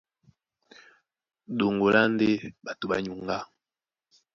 Ɗoŋgo 1.57 1.87
lá 1.93 2.01
e 2.07 2.11
ndé 2.13 2.27
ɓato 2.63 2.85
ɓá 2.89 2.97
nyuŋgá. 3.03 3.37